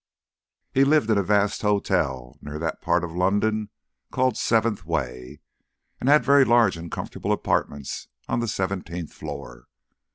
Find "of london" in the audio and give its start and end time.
3.03-3.69